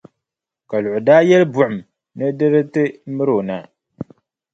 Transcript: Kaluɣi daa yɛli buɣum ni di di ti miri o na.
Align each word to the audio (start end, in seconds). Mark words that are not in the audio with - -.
Kaluɣi 0.69 0.99
daa 1.07 1.21
yɛli 1.29 1.47
buɣum 1.53 1.75
ni 2.17 2.25
di 2.37 2.47
di 2.53 2.61
ti 2.73 2.83
miri 3.15 3.33
o 3.39 3.41
na. 3.47 3.57